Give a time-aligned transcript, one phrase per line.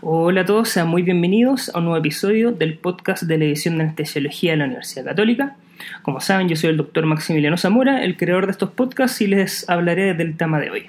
[0.00, 3.76] Hola a todos, sean muy bienvenidos a un nuevo episodio del podcast de la edición
[3.76, 5.56] de anestesiología de la Universidad Católica.
[6.02, 9.68] Como saben, yo soy el doctor Maximiliano Zamora, el creador de estos podcasts, y les
[9.68, 10.86] hablaré del tema de hoy.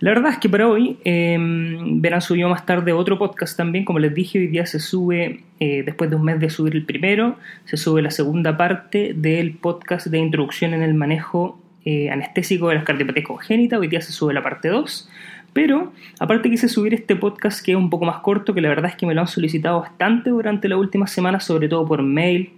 [0.00, 3.98] La verdad es que para hoy em, verán subido más tarde otro podcast también, como
[3.98, 7.36] les dije, hoy día se sube, eh, después de un mes de subir el primero,
[7.64, 12.76] se sube la segunda parte del podcast de introducción en el manejo eh, anestésico de
[12.76, 15.08] las cardiopatías congénitas, hoy día se sube la parte 2
[15.54, 18.90] pero aparte quise subir este podcast que es un poco más corto, que la verdad
[18.90, 22.52] es que me lo han solicitado bastante durante las últimas semanas, sobre todo por mail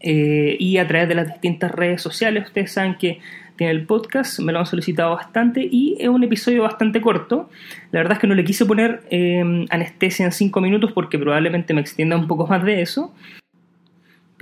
[0.00, 2.46] eh, y a través de las distintas redes sociales.
[2.46, 3.18] Ustedes saben que
[3.56, 7.50] tiene el podcast, me lo han solicitado bastante y es un episodio bastante corto.
[7.90, 11.74] La verdad es que no le quise poner eh, anestesia en 5 minutos porque probablemente
[11.74, 13.12] me extienda un poco más de eso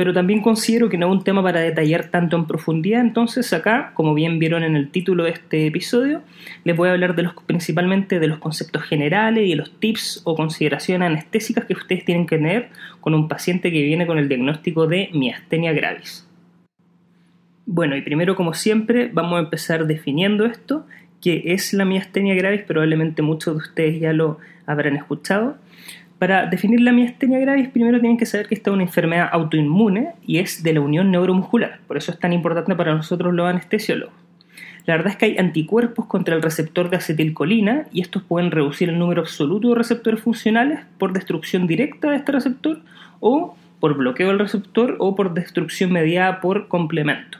[0.00, 3.92] pero también considero que no es un tema para detallar tanto en profundidad, entonces acá,
[3.92, 6.22] como bien vieron en el título de este episodio,
[6.64, 10.22] les voy a hablar de los, principalmente de los conceptos generales y de los tips
[10.24, 12.70] o consideraciones anestésicas que ustedes tienen que tener
[13.02, 16.26] con un paciente que viene con el diagnóstico de miastenia gravis.
[17.66, 20.86] Bueno, y primero como siempre vamos a empezar definiendo esto,
[21.20, 25.58] que es la miastenia gravis, probablemente muchos de ustedes ya lo habrán escuchado.
[26.20, 30.12] Para definir la miastenia gravis, primero tienen que saber que esta es una enfermedad autoinmune
[30.26, 31.80] y es de la unión neuromuscular.
[31.88, 34.12] Por eso es tan importante para nosotros los anestesiólogos.
[34.84, 38.90] La verdad es que hay anticuerpos contra el receptor de acetilcolina y estos pueden reducir
[38.90, 42.82] el número absoluto de receptores funcionales por destrucción directa de este receptor
[43.20, 47.38] o por bloqueo del receptor o por destrucción mediada por complemento.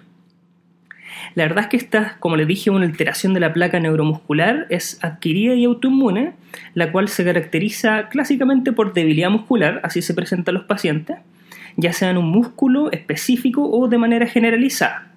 [1.34, 5.02] La verdad es que esta, como les dije, una alteración de la placa neuromuscular es
[5.02, 6.34] adquirida y autoinmune,
[6.74, 11.18] la cual se caracteriza clásicamente por debilidad muscular, así se presenta a los pacientes,
[11.76, 15.09] ya sea en un músculo específico o de manera generalizada.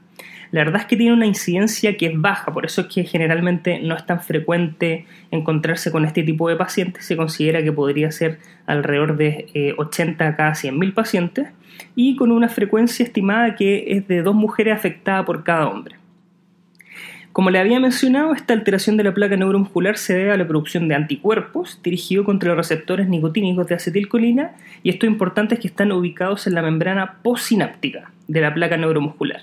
[0.53, 3.79] La verdad es que tiene una incidencia que es baja, por eso es que generalmente
[3.79, 7.05] no es tan frecuente encontrarse con este tipo de pacientes.
[7.05, 8.37] Se considera que podría ser
[8.67, 11.47] alrededor de 80 eh, a cada 100.000 pacientes
[11.95, 15.95] y con una frecuencia estimada que es de dos mujeres afectadas por cada hombre.
[17.31, 20.88] Como le había mencionado, esta alteración de la placa neuromuscular se debe a la producción
[20.88, 24.51] de anticuerpos dirigidos contra los receptores nicotínicos de acetilcolina
[24.83, 29.41] y esto importante es que están ubicados en la membrana postsináptica de la placa neuromuscular.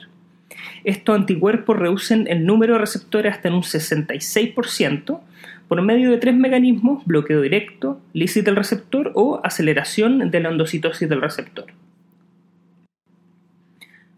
[0.84, 5.20] Estos anticuerpos reducen el número de receptores hasta en un 66%
[5.68, 11.08] por medio de tres mecanismos, bloqueo directo, lícito del receptor o aceleración de la endocitosis
[11.08, 11.66] del receptor.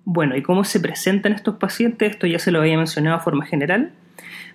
[0.05, 2.13] Bueno, ¿y cómo se presentan estos pacientes?
[2.13, 3.93] Esto ya se lo había mencionado de forma general.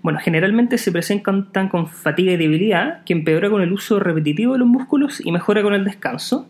[0.01, 4.59] Bueno, generalmente se presentan con fatiga y debilidad, que empeora con el uso repetitivo de
[4.59, 6.49] los músculos y mejora con el descanso.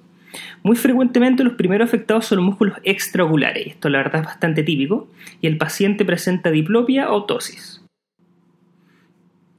[0.63, 5.07] Muy frecuentemente los primeros afectados son los músculos extraoculares, esto la verdad es bastante típico,
[5.41, 7.81] y el paciente presenta diplopia o tosis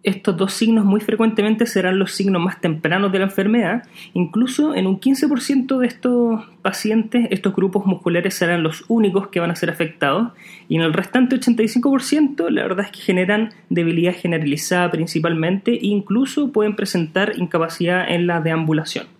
[0.08, 3.82] estos dos signos muy frecuentemente serán los signos más tempranos de la enfermedad.
[4.14, 9.50] Incluso en un 15% de estos pacientes, estos grupos musculares serán los únicos que van
[9.50, 10.32] a ser afectados.
[10.68, 16.52] Y en el restante 85%, la verdad es que generan debilidad generalizada principalmente e incluso
[16.52, 19.17] pueden presentar incapacidad en la deambulación.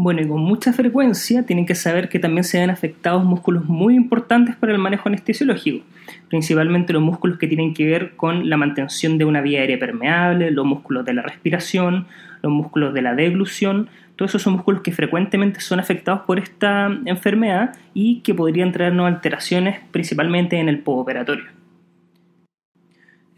[0.00, 3.96] Bueno, y con mucha frecuencia tienen que saber que también se ven afectados músculos muy
[3.96, 5.84] importantes para el manejo anestesiológico,
[6.28, 10.52] principalmente los músculos que tienen que ver con la mantención de una vía aérea permeable,
[10.52, 12.06] los músculos de la respiración,
[12.44, 16.96] los músculos de la deglución, todos esos son músculos que frecuentemente son afectados por esta
[17.04, 21.57] enfermedad y que podrían traernos alteraciones principalmente en el postoperatorio.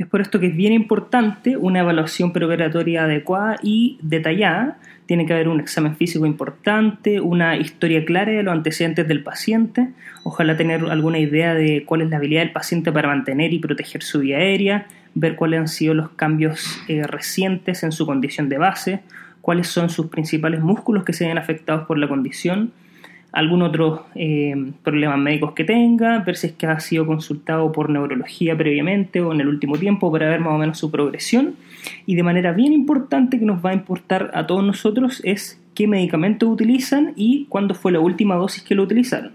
[0.01, 4.79] Es por esto que es bien importante una evaluación preoperatoria adecuada y detallada.
[5.05, 9.91] Tiene que haber un examen físico importante, una historia clara de los antecedentes del paciente,
[10.25, 14.03] ojalá tener alguna idea de cuál es la habilidad del paciente para mantener y proteger
[14.03, 18.57] su vía aérea, ver cuáles han sido los cambios eh, recientes en su condición de
[18.57, 19.01] base,
[19.43, 22.73] cuáles son sus principales músculos que se ven afectados por la condición,
[23.33, 27.91] algún otro eh, problemas médicos que tenga, ver si es que ha sido consultado por
[27.91, 31.55] neurología previamente o en el último tiempo para ver más o menos su progresión.
[32.07, 35.87] Y de manera bien importante que nos va a importar a todos nosotros es qué
[35.87, 39.33] medicamentos utilizan y cuándo fue la última dosis que lo utilizaron.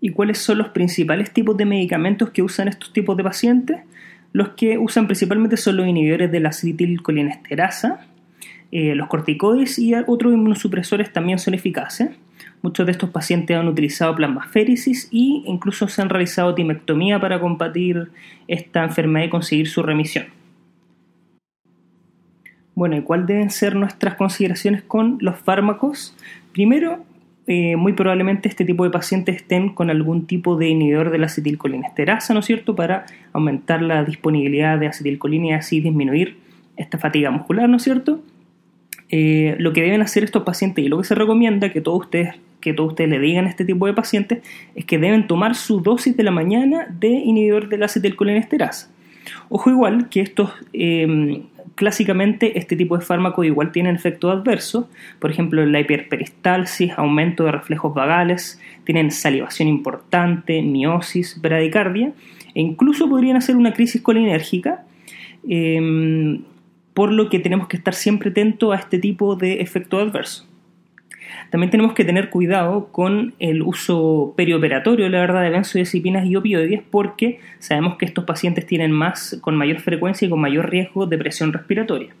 [0.00, 3.80] ¿Y cuáles son los principales tipos de medicamentos que usan estos tipos de pacientes?
[4.32, 8.06] Los que usan principalmente son los inhibidores de la acetilcolinesterasa,
[8.72, 12.10] eh, los corticoides y otros inmunosupresores también son eficaces.
[12.62, 18.08] Muchos de estos pacientes han utilizado plasmaféresis e incluso se han realizado timectomía para combatir
[18.48, 20.24] esta enfermedad y conseguir su remisión.
[22.74, 26.16] Bueno, ¿y cuáles deben ser nuestras consideraciones con los fármacos?
[26.52, 27.04] Primero,
[27.46, 31.26] eh, muy probablemente este tipo de pacientes estén con algún tipo de inhibidor de la
[31.26, 33.04] acetilcolinesterasa, ¿no es cierto?, para
[33.34, 36.38] aumentar la disponibilidad de acetilcolina y así disminuir
[36.78, 38.22] esta fatiga muscular, ¿no es cierto?
[39.14, 42.34] Eh, lo que deben hacer estos pacientes y lo que se recomienda que todos ustedes
[42.60, 44.38] que todos ustedes le digan a este tipo de pacientes
[44.74, 48.88] es que deben tomar su dosis de la mañana de inhibidor de la acetilcolinesterasa.
[49.48, 51.42] Ojo igual que estos, eh,
[51.74, 54.86] clásicamente este tipo de fármacos igual tienen efectos adversos,
[55.18, 62.12] por ejemplo la hiperperistalsis, aumento de reflejos vagales, tienen salivación importante, miosis, bradicardia
[62.54, 64.84] e incluso podrían hacer una crisis colinérgica,
[65.48, 66.42] em,
[66.94, 70.48] por lo que tenemos que estar siempre atentos a este tipo de efectos adversos.
[71.50, 76.82] También tenemos que tener cuidado con el uso perioperatorio, la verdad, de benzodiazepinas y opioides
[76.90, 81.18] porque sabemos que estos pacientes tienen más, con mayor frecuencia y con mayor riesgo de
[81.18, 82.14] presión respiratoria.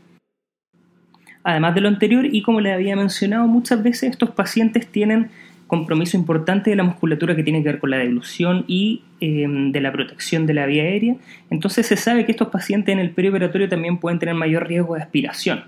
[1.44, 5.30] Además de lo anterior, y como les había mencionado, muchas veces estos pacientes tienen
[5.72, 9.80] compromiso importante de la musculatura que tiene que ver con la deglución y em, de
[9.80, 11.16] la protección de la vía aérea.
[11.48, 15.00] Entonces se sabe que estos pacientes en el perioperatorio también pueden tener mayor riesgo de
[15.00, 15.64] aspiración.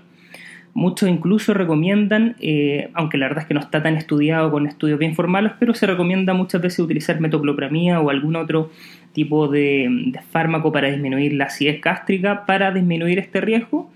[0.75, 4.99] Muchos incluso recomiendan, eh, aunque la verdad es que no está tan estudiado con estudios
[4.99, 8.69] bien formales, pero se recomienda muchas veces utilizar metoclopramida o algún otro
[9.11, 13.89] tipo de, fármaco para disminuir la acidez gástrica, para disminuir este riesgo.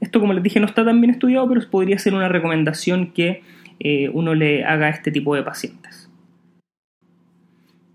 [0.00, 3.42] Esto, como les dije, no está tan bien estudiado, pero podría ser una recomendación que
[3.80, 6.10] eh, uno le haga a este tipo de pacientes.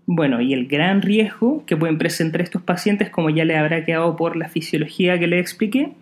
[0.06, 4.16] Bueno, y el gran riesgo que pueden presentar estos pacientes, como ya les habrá quedado
[4.16, 5.92] por la fisiología que les expliqué,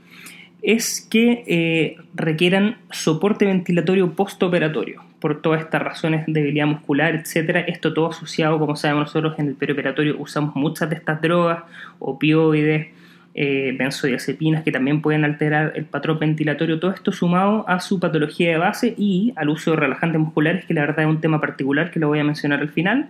[0.62, 7.60] es que eh, requieran soporte ventilatorio postoperatorio por todas estas razones de debilidad muscular, etcétera.
[7.60, 11.64] Esto todo asociado, como sabemos nosotros, en el perioperatorio usamos muchas de estas drogas,
[11.98, 12.88] opioides,
[13.34, 16.80] eh, benzodiazepinas que también pueden alterar el patrón ventilatorio.
[16.80, 20.74] Todo esto sumado a su patología de base y al uso de relajantes musculares, que
[20.74, 23.08] la verdad es un tema particular que lo voy a mencionar al final.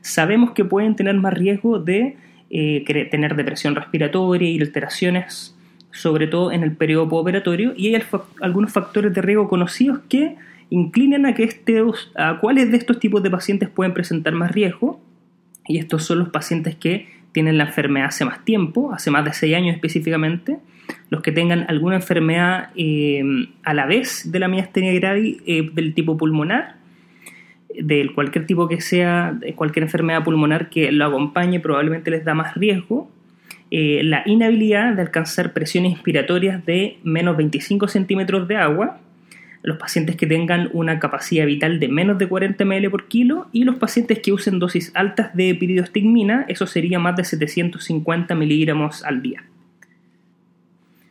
[0.00, 2.16] Sabemos que pueden tener más riesgo de
[2.50, 5.56] eh, tener depresión respiratoria y alteraciones
[5.96, 8.02] sobre todo en el periodo postoperatorio, y hay
[8.40, 10.36] algunos factores de riesgo conocidos que
[10.68, 11.82] inclinan a que este,
[12.16, 15.00] a cuáles de estos tipos de pacientes pueden presentar más riesgo,
[15.66, 19.34] y estos son los pacientes que tienen la enfermedad hace más tiempo, hace más de
[19.34, 20.56] 6 años específicamente,
[21.10, 23.22] los que tengan alguna enfermedad eh,
[23.62, 26.76] a la vez de la miastenia gravis eh, del tipo pulmonar,
[27.78, 32.54] de cualquier tipo que sea, cualquier enfermedad pulmonar que lo acompañe probablemente les da más
[32.54, 33.10] riesgo,
[33.70, 38.98] eh, la inhabilidad de alcanzar presiones inspiratorias de menos 25 centímetros de agua,
[39.66, 43.64] los pacientes que tengan una capacidad vital de menos de 40 ml por kilo y
[43.64, 49.22] los pacientes que usen dosis altas de piridostigmina, eso sería más de 750 miligramos al
[49.22, 49.42] día.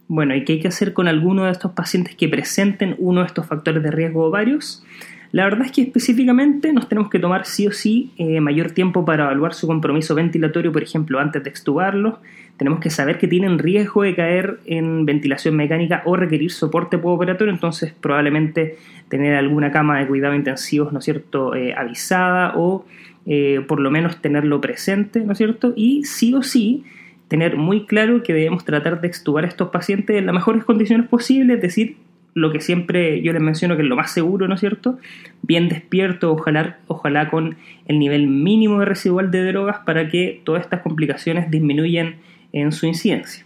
[0.08, 3.28] Bueno, ¿y qué hay que hacer con alguno de estos pacientes que presenten uno de
[3.28, 4.86] estos factores de riesgo o varios?
[5.36, 9.04] La verdad es que específicamente nos tenemos que tomar sí o sí eh, mayor tiempo
[9.04, 12.20] para evaluar su compromiso ventilatorio, por ejemplo, antes de extubarlos.
[12.56, 17.54] Tenemos que saber que tienen riesgo de caer en ventilación mecánica o requerir soporte postoperatorio,
[17.54, 18.78] entonces probablemente
[19.10, 22.86] tener alguna cama de cuidado intensivos, ¿no es cierto?, eh, avisada o
[23.26, 25.74] eh, por lo menos tenerlo presente, ¿no es cierto?
[25.76, 26.86] Y sí o sí
[27.28, 31.10] tener muy claro que debemos tratar de extubar a estos pacientes en las mejores condiciones
[31.10, 31.98] posibles, es decir,
[32.36, 35.00] lo que siempre yo les menciono que es lo más seguro, ¿no es cierto?
[35.42, 37.56] Bien despierto, ojalá, ojalá con
[37.88, 42.18] el nivel mínimo de residual de drogas para que todas estas complicaciones disminuyan
[42.52, 43.46] en su incidencia.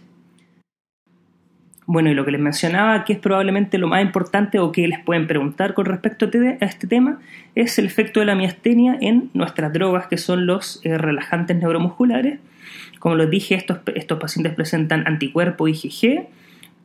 [1.86, 4.98] Bueno, y lo que les mencionaba, que es probablemente lo más importante o que les
[5.00, 7.20] pueden preguntar con respecto a este tema,
[7.54, 12.40] es el efecto de la miastenia en nuestras drogas, que son los eh, relajantes neuromusculares.
[12.98, 16.28] Como les dije, estos, estos pacientes presentan anticuerpos IgG,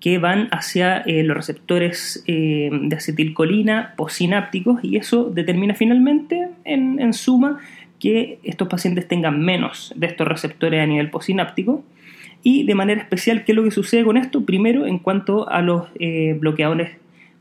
[0.05, 7.11] que van hacia eh, los receptores eh, de acetilcolina posinápticos y eso determina finalmente, en,
[7.11, 7.57] suma,
[7.99, 11.83] que estos pacientes tengan menos de estos receptores a nivel posináptico.
[12.43, 14.45] Y de manera especial, ¿qué es lo que sucede con esto?
[14.45, 16.91] Primero, en cuanto a los eh, bloqueadores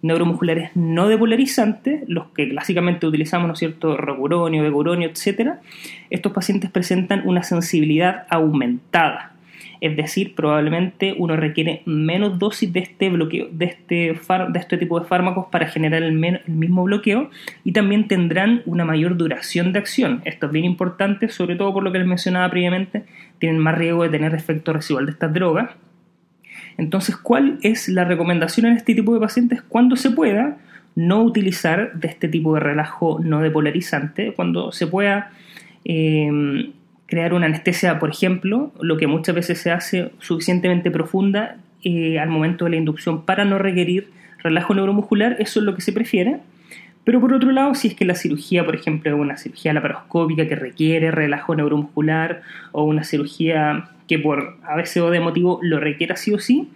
[0.00, 5.56] neuromusculares no depolarizantes, los que clásicamente utilizamos, ¿no es cierto?, rocuronio, beguronio, etc.,
[6.08, 9.33] estos pacientes presentan una sensibilidad aumentada
[9.84, 14.98] es decir, probablemente uno requiere menos dosis de este bloqueo, de este, de este tipo
[14.98, 16.14] de fármacos para generar el,
[16.46, 17.28] mismo bloqueo
[17.64, 20.22] y también tendrán una mayor duración de acción.
[20.24, 23.04] Esto es bien importante, sobre todo por lo que les mencionaba previamente,
[23.38, 25.72] tienen más riesgo de tener efecto residual de estas drogas.
[26.78, 29.60] Entonces, ¿cuál es la recomendación en este tipo de pacientes?
[29.60, 30.56] Cuando se pueda,
[30.94, 35.30] no utilizar de este tipo de relajo no depolarizante, cuando se pueda
[35.84, 36.72] eh,
[37.14, 42.28] crear una anestesia, por ejemplo, lo que muchas veces se hace suficientemente profunda eh, al
[42.28, 44.10] momento de la inducción para no requerir
[44.42, 46.40] relajo neuromuscular, eso es lo que se prefiere.
[47.04, 50.48] Pero por otro lado, si es que la cirugía, por ejemplo, es una cirugía laparoscópica
[50.48, 52.42] que requiere relajo neuromuscular
[52.72, 56.68] o una cirugía que por a veces o de motivo lo requiera sí o sí,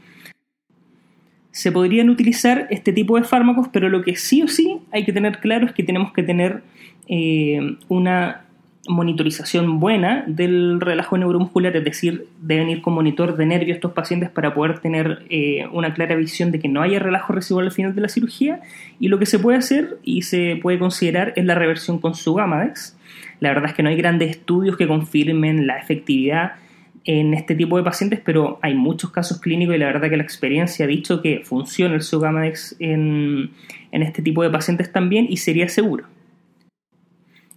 [1.50, 5.12] se podrían utilizar este tipo de fármacos, pero lo que sí o sí hay que
[5.12, 6.62] tener claro es que tenemos que tener
[7.08, 8.44] eh, una
[8.88, 14.30] monitorización buena del relajo neuromuscular, es decir, deben ir con monitor de nervio estos pacientes
[14.30, 17.94] para poder tener eh, una clara visión de que no haya relajo residual al final
[17.94, 18.60] de la cirugía.
[18.98, 22.34] Y lo que se puede hacer y se puede considerar es la reversión con su
[22.34, 22.96] Gamadex.
[23.40, 26.52] La verdad es que no hay grandes estudios que confirmen la efectividad
[27.04, 30.22] en este tipo de pacientes, pero hay muchos casos clínicos y la verdad que la
[30.22, 33.50] experiencia ha dicho que funciona el Sugamadex en,
[33.92, 36.04] en este tipo de pacientes también y sería seguro.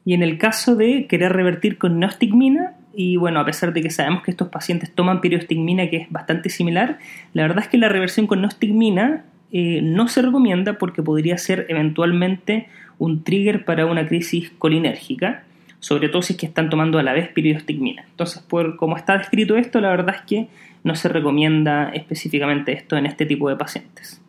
[0.06, 3.90] Y en el caso de querer revertir con neostigmina, y bueno, a pesar de que
[3.90, 7.00] sabemos que estos pacientes toman periostigmina, que es bastante similar,
[7.34, 11.66] la verdad es que la reversión con neostigmina eh, no se recomienda porque podría ser
[11.70, 12.68] eventualmente
[12.98, 15.44] un trigger para una crisis colinérgica,
[15.80, 18.06] sobre todo si es que están tomando a la vez periostigmina.
[18.10, 20.48] Entonces, por como está descrito esto, la verdad es que
[20.84, 24.22] no se recomienda específicamente esto en este tipo de pacientes.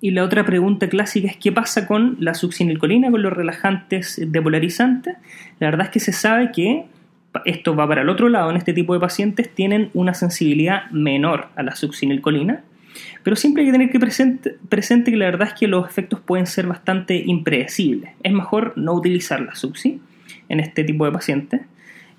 [0.00, 5.16] Y la otra pregunta clásica es qué pasa con la succinilcolina, con los relajantes depolarizantes.
[5.58, 6.84] La verdad es que se sabe que
[7.44, 11.48] esto va para el otro lado, en este tipo de pacientes tienen una sensibilidad menor
[11.56, 12.62] a la succinilcolina,
[13.22, 14.00] pero siempre hay que tener que
[14.68, 18.10] presente, que la verdad es que los efectos pueden ser bastante impredecibles.
[18.22, 20.00] Es mejor no utilizar la succi
[20.48, 21.60] en este tipo de pacientes.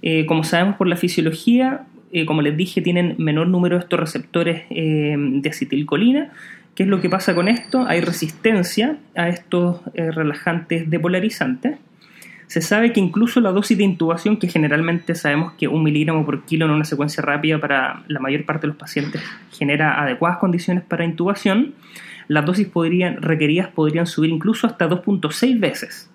[0.02, 4.00] Eh, como sabemos por la fisiología, eh, como les dije, tienen menor número de estos
[4.00, 6.32] receptores eh, de acetilcolina,
[6.80, 7.86] ¿Qué es lo que pasa con esto?
[7.86, 11.78] Hay resistencia a estos eh, relajantes depolarizantes.
[12.48, 16.46] Se sabe que incluso la dosis de intubación, que generalmente sabemos que un miligramo por
[16.46, 19.22] kilo en una secuencia rápida para la mayor parte de los pacientes
[19.52, 21.74] genera adecuadas condiciones para intubación,
[22.30, 22.70] las dosis
[23.20, 26.10] requeridas podrían subir incluso hasta 2.6 veces.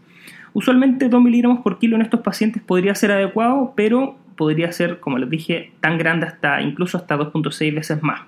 [0.54, 5.18] Usualmente 2 miligramos por kilo en estos pacientes podría ser adecuado, pero podría ser, como
[5.18, 8.22] les dije, tan grande hasta incluso hasta 2.6 veces más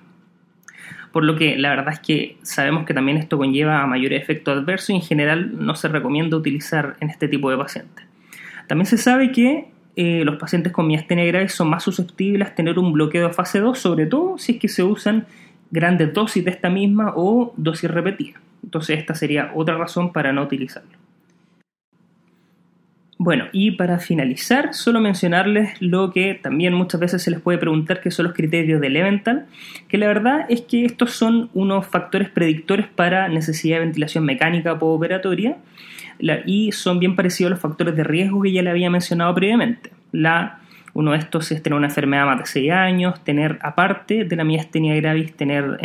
[1.17, 4.55] por lo que la verdad es que sabemos que también esto conlleva a mayores efectos
[4.55, 8.05] adversos y en general no se recomienda utilizar en este tipo de pacientes.
[8.67, 12.77] También se sabe que eh, los pacientes con miastenia grave son más susceptibles a tener
[12.77, 15.25] un bloqueo de fase 2, sobre todo si es que se usan
[15.71, 18.39] grandes dosis de esta misma o dosis repetidas.
[18.63, 21.06] Entonces esta sería otra razón para no utilizarlo.
[23.19, 27.99] Bueno, y para finalizar, solo mencionarles lo que también muchas veces se les puede preguntar,
[27.99, 29.47] que son los criterios de Leventhal,
[29.87, 34.77] que la verdad es que estos son unos factores predictores para necesidad de ventilación mecánica
[34.77, 35.57] postoperatoria
[36.45, 39.91] y son bien parecidos a los factores de riesgo que ya le había mencionado previamente.
[40.11, 40.59] La,
[40.93, 44.43] uno de estos es tener una enfermedad más de 6 años, tener aparte de la
[44.43, 45.79] miastenia gravis, tener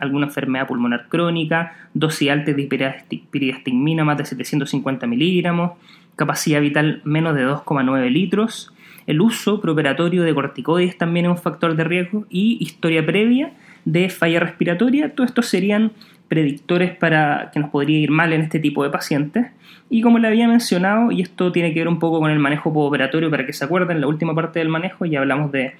[0.00, 5.72] alguna enfermedad pulmonar crónica, dosis alta de hiperidastigmina más de 750 miligramos,
[6.16, 8.72] capacidad vital menos de 2,9 litros.
[9.06, 13.52] El uso preoperatorio de corticoides también es un factor de riesgo y historia previa
[13.84, 15.14] de falla respiratoria.
[15.14, 15.92] Todos estos serían
[16.28, 19.48] predictores para que nos podría ir mal en este tipo de pacientes.
[19.90, 22.72] Y como le había mencionado, y esto tiene que ver un poco con el manejo
[22.72, 25.74] postoperatorio, para que se acuerden, la última parte del manejo ya hablamos de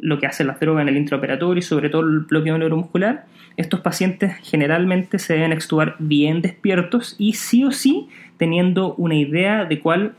[0.00, 3.80] lo que hace la droga en el intraoperatorio y sobre todo el bloqueo neuromuscular, estos
[3.80, 8.08] pacientes generalmente se deben extubar bien despiertos y sí o sí
[8.42, 10.16] teniendo una idea de cuál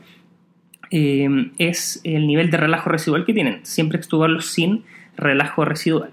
[0.90, 1.28] eh,
[1.58, 3.60] es el nivel de relajo residual que tienen.
[3.66, 6.08] Siempre extubarlos sin relajo residual.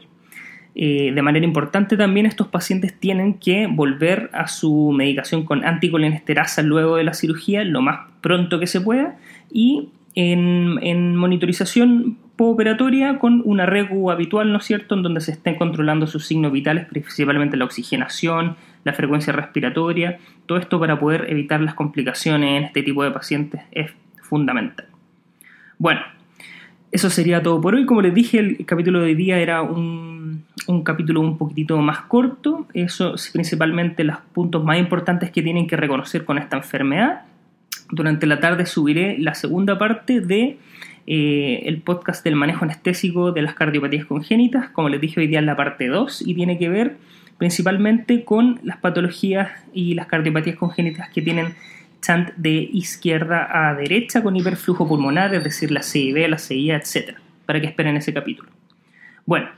[0.75, 6.63] Eh, de manera importante también estos pacientes tienen que volver a su medicación con anticolinesterasa
[6.63, 9.17] luego de la cirugía lo más pronto que se pueda
[9.49, 15.55] y en, monitorización operatoria con una regu habitual, ¿no es cierto?, en donde se estén
[15.55, 21.61] controlando sus signos vitales, principalmente la oxigenación, la frecuencia respiratoria, todo esto para poder evitar
[21.61, 23.91] las complicaciones en este tipo de pacientes es
[24.23, 24.87] fundamental.
[25.77, 26.01] Bueno,
[26.91, 27.85] eso sería todo por hoy.
[27.85, 32.01] Como les dije, el capítulo de hoy día era un, un capítulo un poquitito más
[32.01, 32.65] corto.
[32.73, 37.21] Eso es principalmente los puntos más importantes que tienen que reconocer con esta enfermedad.
[37.91, 40.57] Durante la tarde subiré la segunda parte de
[41.07, 44.69] eh, el podcast del manejo anestésico de las cardiopatías congénitas.
[44.69, 46.97] Como les dije hoy día en la parte 2 y tiene que ver
[47.37, 51.53] principalmente con las patologías y las cardiopatías congénitas que tienen
[52.01, 57.17] chant de izquierda a derecha con hiperflujo pulmonar, es decir, la CIB, la CIA, etc.
[57.45, 58.49] Para que esperen ese capítulo.
[59.25, 59.49] Bueno,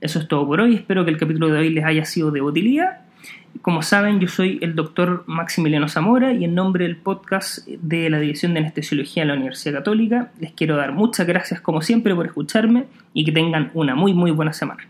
[0.00, 0.74] eso es todo por hoy.
[0.74, 3.03] Espero que el capítulo de hoy les haya sido de utilidad
[3.62, 8.18] como saben, yo soy el doctor Maximiliano Zamora y en nombre del podcast de la
[8.18, 12.26] División de Anestesiología de la Universidad Católica les quiero dar muchas gracias como siempre por
[12.26, 14.86] escucharme y que tengan una muy muy buena semana.